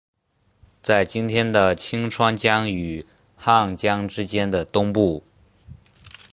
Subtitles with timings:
[0.81, 3.05] 在今天的清川江与
[3.35, 5.21] 汉江之间的东部。